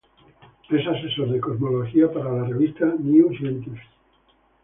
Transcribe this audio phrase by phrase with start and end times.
[0.67, 3.83] Es asesor de cosmología para la revista "New Scientist".